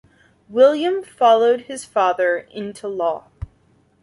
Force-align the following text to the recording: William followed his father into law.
William 0.49 1.03
followed 1.03 1.61
his 1.67 1.85
father 1.85 2.37
into 2.51 2.87
law. 2.87 3.25